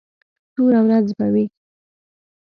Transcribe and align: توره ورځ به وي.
توره 0.53 0.81
ورځ 0.85 1.07
به 1.17 1.27
وي. 1.33 1.45